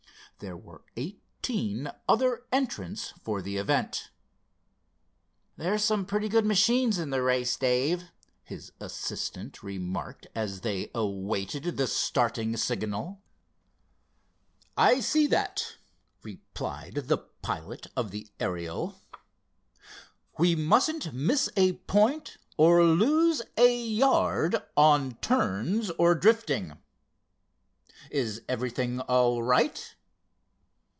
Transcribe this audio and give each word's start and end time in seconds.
There 0.43 0.57
were 0.57 0.81
eighteen 0.97 1.91
other 2.09 2.47
entrants 2.51 3.13
for 3.23 3.43
the 3.43 3.57
event. 3.57 4.09
"There're 5.55 5.77
some 5.77 6.03
pretty 6.03 6.29
good 6.29 6.47
machines 6.47 6.97
in 6.97 7.11
the 7.11 7.21
race, 7.21 7.55
Dave," 7.55 8.05
his 8.43 8.71
assistant 8.79 9.61
remarked 9.61 10.25
as 10.33 10.61
they 10.61 10.89
awaited 10.95 11.77
the 11.77 11.85
starting 11.85 12.57
signal. 12.57 13.21
"I 14.75 14.99
see 14.99 15.27
that," 15.27 15.75
replied 16.23 16.95
the 17.05 17.19
pilot 17.19 17.85
of 17.95 18.09
the 18.09 18.27
Ariel. 18.39 18.99
"We 20.39 20.55
mustn't 20.55 21.13
miss 21.13 21.51
a 21.55 21.73
point, 21.83 22.37
or 22.57 22.83
lose 22.83 23.43
a 23.57 23.77
yard, 23.79 24.55
on 24.75 25.17
turns 25.17 25.91
or 25.99 26.15
drifting. 26.15 26.79
Is 28.09 28.41
everything 28.49 29.01
all 29.01 29.43
right?" 29.43 29.93